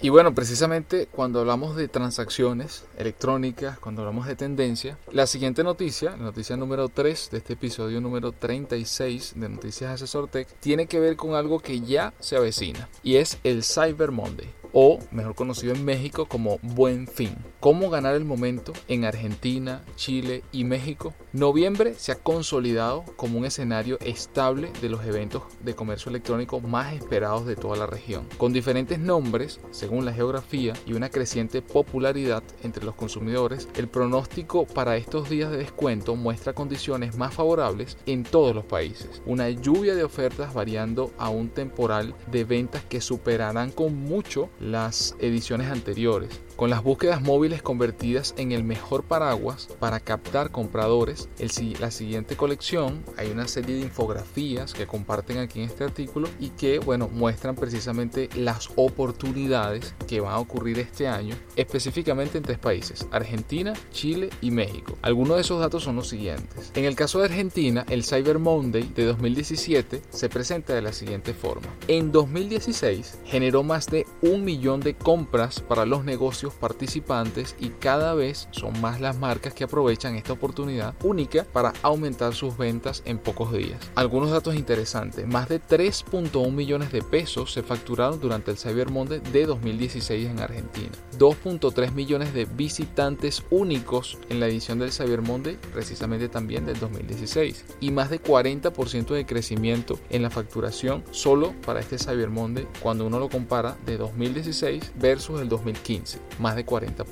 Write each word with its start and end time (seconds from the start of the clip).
Y 0.00 0.08
bueno, 0.08 0.34
precisamente 0.34 1.06
cuando 1.06 1.38
hablamos 1.38 1.76
de 1.76 1.86
transacciones 1.86 2.84
electrónicas, 2.98 3.78
cuando 3.78 4.02
hablamos 4.02 4.26
de 4.26 4.34
tendencia, 4.34 4.98
la 5.12 5.26
siguiente 5.28 5.62
noticia, 5.62 6.10
la 6.10 6.24
noticia 6.24 6.56
número 6.56 6.88
3 6.88 7.30
de 7.30 7.38
este 7.38 7.52
episodio 7.52 8.00
número 8.00 8.32
36 8.32 9.34
de 9.36 9.48
Noticias 9.48 9.92
Asesor 9.92 10.28
Tech, 10.28 10.48
tiene 10.58 10.86
que 10.86 10.98
ver 10.98 11.14
con 11.14 11.36
algo 11.36 11.60
que 11.60 11.80
ya 11.80 12.12
se 12.18 12.36
avecina 12.36 12.88
y 13.04 13.16
es 13.16 13.38
el 13.44 13.62
Cyber 13.62 14.10
Monday 14.10 14.50
o 14.74 14.98
mejor 15.12 15.34
conocido 15.34 15.72
en 15.72 15.84
México 15.84 16.26
como 16.26 16.58
Buen 16.62 17.06
Fin. 17.06 17.34
¿Cómo 17.60 17.88
ganar 17.88 18.14
el 18.14 18.26
momento 18.26 18.74
en 18.88 19.06
Argentina, 19.06 19.82
Chile 19.96 20.42
y 20.52 20.64
México? 20.64 21.14
Noviembre 21.32 21.94
se 21.94 22.12
ha 22.12 22.16
consolidado 22.16 23.04
como 23.16 23.38
un 23.38 23.46
escenario 23.46 23.98
estable 24.00 24.70
de 24.82 24.90
los 24.90 25.06
eventos 25.06 25.44
de 25.64 25.74
comercio 25.74 26.10
electrónico 26.10 26.60
más 26.60 26.92
esperados 26.92 27.46
de 27.46 27.56
toda 27.56 27.76
la 27.76 27.86
región, 27.86 28.26
con 28.36 28.52
diferentes 28.52 28.98
nombres 28.98 29.60
según 29.70 30.04
la 30.04 30.12
geografía 30.12 30.74
y 30.84 30.92
una 30.92 31.08
creciente 31.08 31.62
popularidad 31.62 32.42
entre 32.62 32.84
los 32.84 32.96
consumidores. 32.96 33.68
El 33.76 33.88
pronóstico 33.88 34.66
para 34.66 34.96
estos 34.96 35.30
días 35.30 35.50
de 35.50 35.58
descuento 35.58 36.16
muestra 36.16 36.52
condiciones 36.52 37.16
más 37.16 37.32
favorables 37.32 37.96
en 38.06 38.24
todos 38.24 38.54
los 38.54 38.64
países, 38.64 39.22
una 39.24 39.48
lluvia 39.48 39.94
de 39.94 40.04
ofertas 40.04 40.52
variando 40.52 41.12
a 41.16 41.30
un 41.30 41.48
temporal 41.48 42.14
de 42.30 42.44
ventas 42.44 42.84
que 42.84 43.00
superarán 43.00 43.70
con 43.70 43.94
mucho 43.94 44.50
las 44.64 45.14
ediciones 45.18 45.70
anteriores, 45.70 46.40
con 46.56 46.70
las 46.70 46.82
búsquedas 46.82 47.22
móviles 47.22 47.62
convertidas 47.62 48.34
en 48.36 48.52
el 48.52 48.64
mejor 48.64 49.04
paraguas 49.04 49.68
para 49.78 50.00
captar 50.00 50.50
compradores. 50.50 51.28
La 51.80 51.90
siguiente 51.90 52.36
colección 52.36 53.04
hay 53.16 53.30
una 53.30 53.48
serie 53.48 53.76
de 53.76 53.82
infografías 53.82 54.72
que 54.72 54.86
comparten 54.86 55.38
aquí 55.38 55.60
en 55.60 55.66
este 55.66 55.84
artículo 55.84 56.28
y 56.38 56.50
que 56.50 56.78
bueno 56.78 57.08
muestran 57.08 57.54
precisamente 57.54 58.28
las 58.34 58.70
oportunidades 58.76 59.94
que 60.06 60.20
van 60.20 60.32
a 60.32 60.38
ocurrir 60.38 60.78
este 60.78 61.08
año 61.08 61.34
específicamente 61.56 62.38
en 62.38 62.44
tres 62.44 62.58
países 62.58 63.06
Argentina, 63.10 63.72
Chile 63.92 64.30
y 64.40 64.50
México. 64.50 64.96
Algunos 65.02 65.36
de 65.36 65.42
esos 65.42 65.60
datos 65.60 65.84
son 65.84 65.96
los 65.96 66.08
siguientes. 66.08 66.72
En 66.74 66.84
el 66.84 66.96
caso 66.96 67.18
de 67.18 67.26
Argentina, 67.26 67.84
el 67.88 68.04
Cyber 68.04 68.38
Monday 68.38 68.90
de 68.94 69.04
2017 69.04 70.02
se 70.10 70.28
presenta 70.28 70.74
de 70.74 70.82
la 70.82 70.92
siguiente 70.92 71.34
forma. 71.34 71.68
En 71.88 72.12
2016 72.12 73.18
generó 73.24 73.62
más 73.62 73.86
de 73.86 74.06
un 74.22 74.44
millón 74.44 74.80
de 74.80 74.94
compras 74.94 75.60
para 75.60 75.86
los 75.86 76.04
negocios 76.04 76.43
participantes 76.52 77.56
y 77.58 77.70
cada 77.70 78.12
vez 78.12 78.48
son 78.50 78.78
más 78.82 79.00
las 79.00 79.16
marcas 79.16 79.54
que 79.54 79.64
aprovechan 79.64 80.16
esta 80.16 80.34
oportunidad 80.34 80.94
única 81.02 81.44
para 81.44 81.72
aumentar 81.82 82.34
sus 82.34 82.58
ventas 82.58 83.02
en 83.06 83.18
pocos 83.18 83.52
días. 83.52 83.78
Algunos 83.94 84.30
datos 84.30 84.54
interesantes, 84.54 85.26
más 85.26 85.48
de 85.48 85.62
3.1 85.62 86.52
millones 86.52 86.92
de 86.92 87.00
pesos 87.00 87.52
se 87.52 87.62
facturaron 87.62 88.20
durante 88.20 88.50
el 88.50 88.58
Cyber 88.58 88.90
Monday 88.90 89.20
de 89.32 89.46
2016 89.46 90.28
en 90.28 90.40
Argentina. 90.40 90.90
2.3 91.18 91.92
millones 91.92 92.34
de 92.34 92.44
visitantes 92.44 93.42
únicos 93.50 94.18
en 94.28 94.40
la 94.40 94.48
edición 94.48 94.78
del 94.78 94.92
Cyber 94.92 95.22
Monday, 95.22 95.56
precisamente 95.72 96.28
también 96.28 96.66
del 96.66 96.78
2016. 96.78 97.64
Y 97.80 97.90
más 97.90 98.10
de 98.10 98.22
40% 98.22 99.14
de 99.14 99.24
crecimiento 99.24 99.98
en 100.10 100.22
la 100.22 100.30
facturación 100.30 101.04
solo 101.10 101.54
para 101.64 101.80
este 101.80 101.98
Cyber 101.98 102.30
Monday 102.30 102.66
cuando 102.80 103.06
uno 103.06 103.18
lo 103.18 103.28
compara 103.28 103.76
de 103.86 103.96
2016 103.96 104.92
versus 104.96 105.40
el 105.40 105.48
2015, 105.48 106.18
más 106.38 106.56
de 106.56 106.66
40%. 106.66 107.04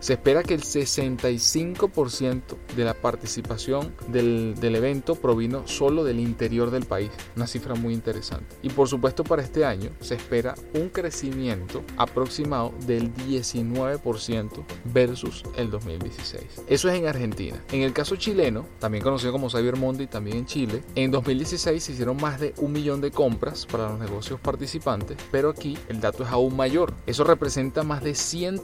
Se 0.00 0.14
espera 0.14 0.42
que 0.42 0.54
el 0.54 0.62
65% 0.62 2.40
de 2.76 2.84
la 2.84 2.94
participación 2.94 3.94
del, 4.08 4.54
del 4.56 4.76
evento 4.76 5.14
provino 5.14 5.66
solo 5.66 6.04
del 6.04 6.20
interior 6.20 6.70
del 6.70 6.84
país, 6.84 7.10
una 7.36 7.46
cifra 7.46 7.74
muy 7.74 7.94
interesante. 7.94 8.56
Y 8.62 8.70
por 8.70 8.88
supuesto 8.88 9.24
para 9.24 9.42
este 9.42 9.64
año 9.64 9.90
se 10.00 10.14
espera 10.14 10.54
un 10.74 10.88
crecimiento 10.88 11.82
aproximado 11.96 12.72
del 12.86 13.12
19% 13.14 14.64
versus 14.92 15.44
el 15.56 15.70
2016. 15.70 16.62
Eso 16.66 16.88
es 16.88 16.98
en 16.98 17.06
Argentina. 17.06 17.62
En 17.72 17.82
el 17.82 17.92
caso 17.92 18.16
chileno, 18.16 18.66
también 18.78 19.04
conocido 19.04 19.32
como 19.32 19.50
Cyber 19.50 19.76
Monday, 19.76 20.06
también 20.06 20.38
en 20.38 20.46
Chile, 20.46 20.82
en 20.94 21.10
2016 21.10 21.82
se 21.82 21.92
hicieron 21.92 22.16
más 22.16 22.40
de 22.40 22.54
un 22.58 22.72
millón 22.72 23.00
de 23.00 23.10
compras 23.10 23.66
para 23.66 23.88
los 23.88 23.98
negocios 23.98 24.40
participantes, 24.40 25.16
pero 25.30 25.50
aquí 25.50 25.78
el 25.88 26.00
dato 26.00 26.24
es 26.24 26.30
aún 26.30 26.56
mayor. 26.56 26.94
Eso 27.06 27.24
representa 27.24 27.82
más 27.82 28.02
de 28.02 28.14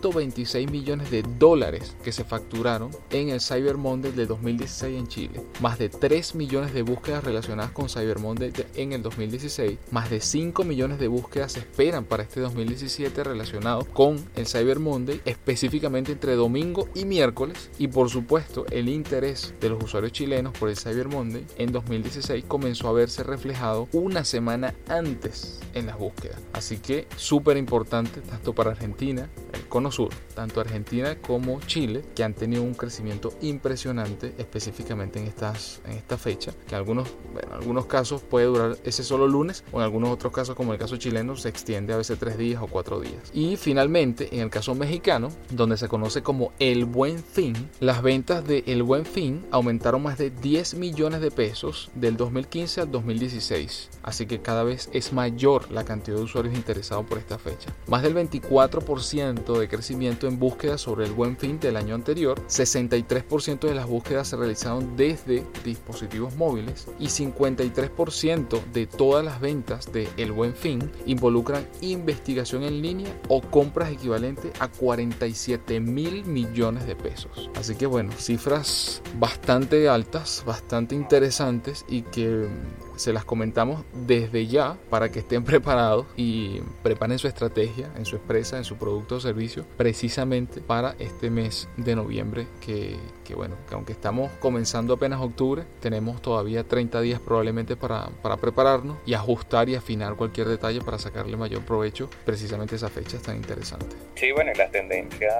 126 0.05 0.71
millones 0.71 1.11
de 1.11 1.23
dólares 1.39 1.97
que 2.05 2.13
se 2.13 2.25
facturaron 2.25 2.91
en 3.11 3.31
el 3.31 3.41
Cyber 3.41 3.79
Monday 3.79 4.13
del 4.13 4.29
2016 4.29 4.99
en 4.99 5.09
Chile. 5.09 5.41
Más 5.63 5.79
de 5.79 5.89
3 5.89 6.35
millones 6.35 6.75
de 6.75 6.83
búsquedas 6.83 7.25
relacionadas 7.25 7.73
con 7.73 7.89
Cyber 7.89 8.19
Monday 8.19 8.53
en 8.75 8.93
el 8.93 9.03
2016. 9.03 9.79
Más 9.93 10.11
de 10.11 10.21
5 10.21 10.63
millones 10.65 10.99
de 10.99 11.09
búsquedas 11.09 11.53
se 11.53 11.61
esperan 11.61 12.05
para 12.05 12.23
este 12.23 12.41
2017 12.41 13.25
relacionados 13.25 13.87
con 13.89 14.23
el 14.37 14.47
Cyber 14.47 14.79
Monday, 14.79 15.23
específicamente 15.25 16.13
entre 16.13 16.35
domingo 16.35 16.89
y 16.95 17.07
miércoles. 17.07 17.71
Y 17.79 17.89
por 17.89 18.11
supuesto, 18.11 18.67
el 18.71 18.91
interés 18.91 19.55
de 19.61 19.71
los 19.71 19.83
usuarios 19.83 20.13
chilenos 20.13 20.53
por 20.59 20.69
el 20.69 20.77
Cyber 20.77 21.09
Monday 21.09 21.47
en 21.57 21.73
2016 21.73 22.45
comenzó 22.47 22.89
a 22.89 22.93
verse 22.93 23.23
reflejado 23.23 23.89
una 23.93 24.25
semana 24.25 24.75
antes 24.87 25.61
en 25.73 25.87
las 25.87 25.99
búsquedas. 25.99 26.41
Así 26.53 26.77
que 26.77 27.07
súper 27.17 27.57
importante 27.57 28.21
tanto 28.21 28.55
para 28.55 28.73
Argentina, 28.73 29.31
cono 29.75 29.91
sur, 29.91 30.11
tanto 30.37 30.61
Argentina 30.61 31.17
como 31.21 31.59
Chile, 31.63 32.05
que 32.15 32.23
han 32.23 32.33
tenido 32.33 32.63
un 32.63 32.75
crecimiento 32.75 33.35
impresionante 33.43 34.33
específicamente 34.39 35.19
en, 35.19 35.27
estas, 35.27 35.81
en 35.85 35.95
esta 35.95 36.17
fecha, 36.17 36.53
que 36.69 36.77
en 36.77 36.79
algunos, 36.79 37.09
en 37.43 37.53
algunos 37.53 37.87
casos 37.87 38.23
puede 38.23 38.47
durar 38.47 38.79
ese 38.85 39.03
solo 39.03 39.27
lunes 39.27 39.65
o 39.73 39.79
en 39.79 39.83
algunos 39.83 40.11
otros 40.11 40.33
casos 40.33 40.55
como 40.55 40.73
el 40.73 40.79
caso 40.79 40.97
chileno 40.97 41.35
se 41.35 41.49
extiende 41.49 41.93
a 41.93 41.97
veces 41.97 42.21
tres 42.21 42.39
días 42.39 42.63
o 42.63 42.69
cuatro 42.69 43.01
días. 43.01 43.33
Y 43.33 43.57
finalmente, 43.57 44.29
en 44.31 44.43
el 44.43 44.51
caso 44.51 44.77
mexicano, 44.77 45.31
donde 45.51 45.77
se 45.77 45.89
conoce 45.89 46.23
como 46.23 46.53
El 46.61 46.85
Buen 46.85 47.19
Fin, 47.19 47.69
las 47.81 48.01
ventas 48.01 48.47
de 48.47 48.63
El 48.69 48.85
Buen 48.85 49.05
Fin 49.05 49.45
aumentaron 49.51 50.05
más 50.05 50.19
de 50.19 50.31
10 50.31 50.75
millones 50.75 51.21
de 51.21 51.33
pesos 51.33 51.91
del 51.97 52.17
2015 52.17 52.83
al 52.83 52.93
2016, 52.93 53.91
así 54.05 54.27
que 54.27 54.41
cada 54.41 54.63
vez 54.63 54.89
es 54.93 55.13
mayor 55.13 55.73
la 55.73 55.85
cantidad 55.85 56.17
de 56.17 56.23
usuarios 56.23 56.55
interesados 56.55 57.07
por 57.07 57.19
esta 57.19 57.39
fecha. 57.39 57.75
Más 57.89 58.05
del 58.05 58.15
24% 58.15 59.59
de 59.59 59.64
crecimiento 59.69 60.27
en 60.27 60.39
búsquedas 60.39 60.81
sobre 60.81 61.07
el 61.07 61.13
Buen 61.13 61.37
Fin 61.37 61.59
del 61.61 61.77
año 61.77 61.95
anterior, 61.95 62.41
63% 62.47 63.61
de 63.61 63.75
las 63.75 63.87
búsquedas 63.87 64.29
se 64.29 64.37
realizaron 64.37 64.97
desde 64.97 65.45
dispositivos 65.65 66.37
móviles 66.37 66.87
y 66.99 67.07
53% 67.07 68.65
de 68.73 68.87
todas 68.87 69.25
las 69.25 69.41
ventas 69.41 69.93
de 69.93 70.09
El 70.17 70.33
Buen 70.33 70.55
Fin 70.55 70.91
involucran 71.07 71.67
investigación 71.81 72.63
en 72.63 72.83
línea 72.83 73.15
o 73.29 73.41
compras 73.41 73.91
equivalentes 73.91 74.53
a 74.61 74.69
47 74.69 75.81
mil 75.81 76.25
millones 76.25 76.87
de 76.87 76.97
pesos. 76.97 77.51
Así 77.57 77.75
que 77.75 77.87
bueno, 77.87 78.13
cifras 78.13 79.03
bastante 79.19 79.89
altas, 79.89 80.43
bastante 80.47 80.95
interesantes 80.95 81.85
y 81.89 82.03
que 82.03 82.49
se 82.97 83.13
las 83.13 83.25
comentamos 83.25 83.85
desde 83.93 84.47
ya 84.47 84.77
para 84.91 85.11
que 85.11 85.21
estén 85.21 85.45
preparados 85.55 86.07
y 86.17 86.61
preparen 86.83 87.19
su 87.19 87.29
estrategia 87.29 87.91
en 87.97 88.05
su 88.05 88.17
empresa, 88.17 88.57
en 88.59 88.65
su 88.65 88.77
producto 88.77 89.17
o 89.17 89.21
servicio, 89.21 89.65
precisamente 89.77 90.61
para 90.61 90.95
este 90.99 91.31
mes 91.31 91.69
de 91.77 91.97
noviembre 91.97 92.47
que, 92.61 92.97
que 93.25 93.35
bueno, 93.35 93.57
que 93.69 93.75
aunque 93.75 93.93
estamos 93.93 94.31
comenzando 94.41 94.95
apenas 94.95 95.21
octubre, 95.21 95.65
tenemos 95.81 96.21
todavía 96.23 96.65
30 96.65 97.01
días 97.01 97.21
probablemente 97.21 97.77
para, 97.77 98.09
para 98.23 98.37
prepararnos 98.37 98.99
y 99.07 99.15
ajustar 99.15 99.69
y 99.69 99.75
afinar 99.75 100.17
cualquier 100.17 100.49
detalle 100.49 100.81
para 100.81 100.99
sacarle 100.99 101.37
mayor 101.37 101.63
provecho 101.63 102.09
precisamente 102.25 102.77
esa 102.77 102.89
fecha 102.89 103.19
tan 103.19 103.37
interesante. 103.37 103.97
Sí, 104.15 104.33
bueno, 104.33 104.53
y 104.55 104.59
la 104.59 104.71
tendencia 104.71 105.31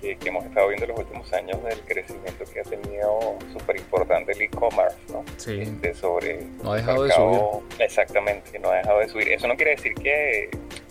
que, 0.00 0.16
que 0.16 0.28
hemos 0.28 0.44
estado 0.44 0.68
viendo 0.68 0.86
en 0.86 0.90
los 0.92 1.00
últimos 1.00 1.32
años 1.32 1.62
del 1.62 1.80
crecimiento 1.80 2.44
que 2.52 2.60
ha 2.60 2.64
tenido 2.64 3.36
súper 3.52 3.76
importante 3.76 4.32
el 4.32 4.42
e-commerce, 4.42 4.96
¿no? 5.10 5.24
Sí. 5.36 5.60
Este, 5.60 5.94
sobre 5.94 6.46
no 6.62 6.72
ha 6.72 6.76
dejado 6.76 6.99
de 7.04 7.12
subir. 7.12 7.40
Exactamente, 7.78 8.58
no 8.58 8.70
ha 8.70 8.76
dejado 8.76 8.98
de 9.00 9.08
subir. 9.08 9.28
Eso 9.32 9.46
no 9.48 9.56
quiere 9.56 9.72
decir 9.72 9.94
que, 9.94 10.50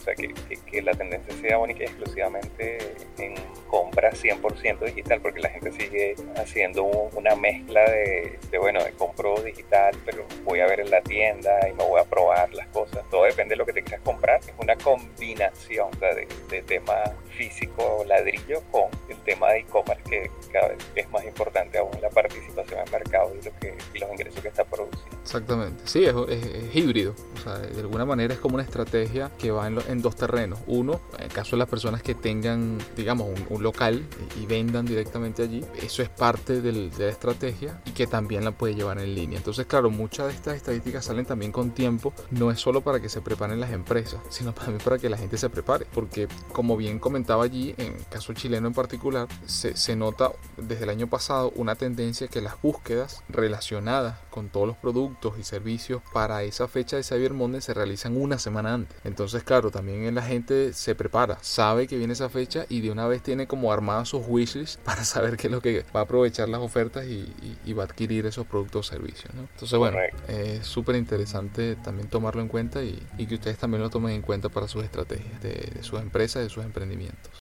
sea, 0.10 0.28
que, 0.28 0.34
que, 0.48 0.58
que 0.66 0.82
la 0.82 0.94
tendencia 0.94 1.34
sea 1.42 1.58
única 1.58 1.84
y 1.84 1.88
exclusivamente 1.88 2.78
en 3.18 3.36
compra 3.68 4.12
100% 4.12 4.80
digital, 4.86 5.22
porque 5.22 5.40
la 5.40 5.50
gente 5.50 5.72
sigue 5.72 6.16
haciendo 6.36 6.84
una 6.84 7.36
mezcla 7.36 7.82
de, 7.90 8.40
de, 8.50 8.58
bueno, 8.58 8.84
de 8.84 8.92
compro 8.94 9.40
digital, 9.42 9.96
pero 10.06 10.26
voy 10.44 10.60
a 10.60 10.66
ver 10.66 10.82
en 10.82 10.90
la 10.90 11.02
tienda 11.02 11.52
y 11.70 11.74
me 11.74 11.84
voy 11.84 12.02
a 12.02 12.06
probar 12.06 12.54
las 12.54 12.68
cosas. 12.70 13.08
Todo 13.10 13.24
depende 13.24 13.54
de 13.54 13.58
lo 13.58 13.66
que 13.66 13.74
te 13.74 13.84
quieras 13.84 14.02
comprar. 14.04 14.40
Es 14.42 14.54
una 14.58 14.76
combinación 14.76 15.90
o 15.94 16.00
sea, 16.00 16.14
de, 16.16 16.28
de 16.50 16.62
tema 16.64 16.96
físico 17.40 18.04
ladrillo 18.06 18.62
con 18.70 18.90
el 19.08 19.18
tema 19.24 19.52
de 19.52 19.60
e-commerce 19.60 20.04
que 20.10 20.30
cada 20.52 20.70
vez 20.70 20.78
es 20.96 21.10
más 21.10 21.24
importante 21.24 21.78
aún 21.78 21.92
la 22.02 22.10
participación 22.10 22.82
en 22.86 22.92
mercado 22.92 23.34
y, 23.40 23.46
lo 23.46 23.52
que, 23.60 23.78
y 23.94 24.00
los 24.00 24.12
ingresos 24.12 24.42
que 24.42 24.50
está 24.50 24.66
produciendo. 24.66 25.18
Exactamente, 25.22 25.82
sí, 25.86 26.04
es, 26.04 26.14
es, 26.28 26.46
es, 26.46 26.76
híbrido, 26.76 27.16
o 27.36 27.38
sea, 27.38 27.58
de 27.58 27.80
alguna 27.80 28.06
manera 28.06 28.34
es 28.34 28.40
como 28.40 28.56
una 28.56 28.64
estrategia 28.64 29.32
que 29.38 29.52
va 29.52 29.68
en, 29.68 29.76
lo, 29.76 29.82
en 29.88 29.99
dos 30.02 30.16
terrenos. 30.16 30.60
Uno, 30.68 31.02
en 31.18 31.26
el 31.26 31.30
caso 31.30 31.52
de 31.52 31.58
las 31.58 31.70
personas 31.70 32.02
que 32.02 32.16
tengan, 32.16 32.78
digamos, 32.96 33.28
un, 33.50 33.60
local 33.64 34.06
y 34.42 34.46
vendan 34.46 34.86
directamente 34.86 35.44
allí, 35.44 35.66
eso 35.82 36.02
es 36.02 36.10
parte 36.10 36.62
de 36.62 36.72
la 36.72 37.10
estrategia 37.10 37.82
y 37.86 37.92
que 37.92 38.08
también 38.08 38.46
la 38.46 38.52
puede 38.52 38.76
llevar 38.76 39.00
en 39.00 39.14
línea. 39.14 39.38
Entonces, 39.38 39.66
claro, 39.66 39.90
muchas 39.90 40.28
de 40.28 40.34
estas 40.34 40.56
estadísticas 40.56 41.06
salen 41.06 41.26
también 41.26 41.52
con 41.52 41.72
tiempo. 41.72 42.14
No 42.32 42.52
es 42.52 42.60
solo 42.60 42.82
para 42.82 43.02
que 43.02 43.10
se 43.10 43.22
preparen 43.22 43.60
las 43.60 43.72
empresas, 43.72 44.22
sino 44.30 44.54
también 44.54 44.80
para 44.80 44.98
que 44.98 45.10
la 45.10 45.18
gente 45.18 45.38
se 45.38 45.50
prepare. 45.50 45.86
Porque, 45.94 46.28
como 46.54 46.78
bien 46.78 47.00
comentaba 47.00 47.44
allí, 47.44 47.74
en 47.78 47.96
el 47.96 48.06
caso 48.08 48.34
chileno 48.34 48.68
en 48.68 48.74
particular, 48.74 49.28
se, 49.46 49.76
se 49.76 49.96
nota 49.96 50.32
desde 50.58 50.84
el 50.86 50.90
año 50.90 51.08
pasado 51.08 51.52
una 51.56 51.76
tendencia 51.76 52.28
que 52.28 52.42
las 52.42 52.62
búsquedas 52.62 53.24
relacionadas 53.30 54.20
con 54.30 54.50
todos 54.50 54.68
los 54.68 54.78
productos 54.78 55.38
y 55.40 55.44
servicios 55.44 56.02
para 56.14 56.44
esa 56.44 56.68
fecha 56.68 56.96
de 56.96 57.04
Cyber 57.04 57.34
Monday 57.34 57.62
se 57.62 57.74
realizan 57.74 58.16
una 58.18 58.40
semana 58.40 58.74
antes. 58.74 58.98
Entonces, 59.04 59.44
claro, 59.44 59.72
también 59.80 60.14
la 60.14 60.22
gente 60.22 60.74
se 60.74 60.94
prepara, 60.94 61.38
sabe 61.42 61.88
que 61.88 61.96
viene 61.96 62.12
esa 62.12 62.28
fecha 62.28 62.66
y 62.68 62.82
de 62.82 62.92
una 62.92 63.08
vez 63.08 63.24
tiene 63.24 63.48
como 63.48 63.72
armadas 63.72 64.10
sus 64.10 64.24
wishes 64.28 64.78
para 64.84 65.06
saber 65.06 65.38
qué 65.38 65.48
es 65.48 65.54
lo 65.54 65.62
que 65.62 65.86
va 65.96 66.02
a 66.02 66.04
aprovechar 66.04 66.50
las 66.50 66.60
ofertas 66.60 67.06
y, 67.06 67.74
va 67.74 67.84
a 67.84 67.86
adquirir 67.86 68.26
esos 68.26 68.46
productos 68.46 68.90
o 68.90 68.92
servicios. 68.92 69.32
Entonces, 69.34 69.80
bueno, 69.80 69.98
es 70.28 70.66
súper 70.66 70.98
interesante 70.98 71.78
también 71.78 72.10
tomarlo 72.10 72.42
en 72.42 72.50
cuenta 72.50 72.84
y, 72.84 73.00
que 73.26 73.36
ustedes 73.36 73.58
también 73.58 73.82
lo 73.82 73.90
tomen 73.90 74.12
en 74.12 74.22
cuenta 74.22 74.50
para 74.50 74.68
sus 74.68 74.84
estrategias 74.84 75.42
de, 75.42 75.72
de 75.74 75.84
sus 75.84 76.02
empresas, 76.02 76.44
de 76.44 76.50
sus 76.50 76.66
emprendimientos. 76.66 77.32